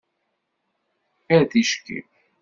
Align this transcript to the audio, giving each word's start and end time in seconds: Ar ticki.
Ar 1.33 1.43
ticki. 1.51 1.99